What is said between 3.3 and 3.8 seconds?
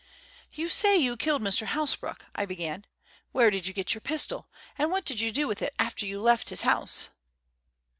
"Where did you